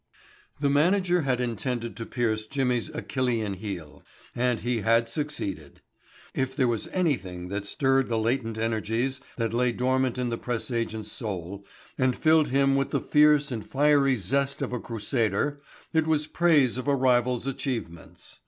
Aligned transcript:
The 0.59 0.69
manager 0.71 1.21
had 1.21 1.39
intended 1.39 1.95
to 1.97 2.07
pierce 2.07 2.47
Jimmy's 2.47 2.89
Achillian 2.89 3.57
heel 3.57 4.01
and 4.35 4.59
he 4.61 4.81
had 4.81 5.07
succeeded. 5.07 5.81
If 6.33 6.55
there 6.55 6.67
was 6.67 6.87
anything 6.87 7.49
that 7.49 7.67
stirred 7.67 8.09
the 8.09 8.17
latent 8.17 8.57
energies 8.57 9.21
that 9.37 9.53
lay 9.53 9.71
dormant 9.71 10.17
in 10.17 10.29
the 10.29 10.39
press 10.39 10.71
agent's 10.71 11.11
soul 11.11 11.67
and 11.99 12.17
filled 12.17 12.47
him 12.49 12.75
with 12.75 12.89
the 12.89 12.99
fierce 12.99 13.51
and 13.51 13.63
fiery 13.63 14.15
zest 14.15 14.63
of 14.63 14.73
a 14.73 14.79
crusader 14.79 15.59
it 15.93 16.07
was 16.07 16.25
praise 16.25 16.79
of 16.79 16.87
a 16.87 16.95
rival's 16.95 17.45
achievements. 17.45 18.39